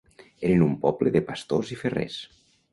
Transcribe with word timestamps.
Eren 0.47 0.63
un 0.67 0.73
poble 0.87 1.13
de 1.17 1.23
pastors 1.29 1.71
i 1.79 1.81
ferrers. 1.85 2.19